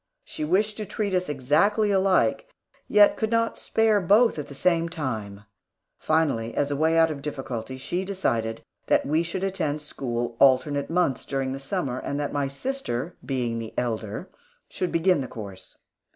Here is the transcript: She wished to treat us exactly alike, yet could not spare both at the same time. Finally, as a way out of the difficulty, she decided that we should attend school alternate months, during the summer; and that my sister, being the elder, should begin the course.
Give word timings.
She 0.23 0.43
wished 0.43 0.77
to 0.77 0.85
treat 0.87 1.13
us 1.13 1.29
exactly 1.29 1.91
alike, 1.91 2.49
yet 2.87 3.17
could 3.17 3.29
not 3.29 3.55
spare 3.55 4.01
both 4.01 4.39
at 4.39 4.47
the 4.47 4.55
same 4.55 4.89
time. 4.89 5.41
Finally, 5.99 6.55
as 6.55 6.71
a 6.71 6.75
way 6.75 6.97
out 6.97 7.11
of 7.11 7.17
the 7.17 7.21
difficulty, 7.21 7.77
she 7.77 8.03
decided 8.03 8.63
that 8.87 9.05
we 9.05 9.21
should 9.21 9.43
attend 9.43 9.83
school 9.83 10.37
alternate 10.39 10.89
months, 10.89 11.23
during 11.23 11.51
the 11.53 11.59
summer; 11.59 11.99
and 11.99 12.19
that 12.19 12.33
my 12.33 12.47
sister, 12.47 13.15
being 13.23 13.59
the 13.59 13.75
elder, 13.77 14.31
should 14.67 14.91
begin 14.91 15.21
the 15.21 15.27
course. 15.27 15.77